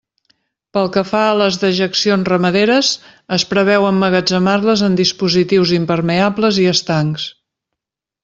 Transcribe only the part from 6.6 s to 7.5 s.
i estancs.